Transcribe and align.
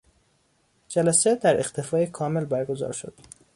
جلسه 0.89 1.35
در 1.35 1.59
اختفای 1.59 2.07
کامل 2.07 2.45
برگزار 2.45 2.91
شد. 2.91 3.13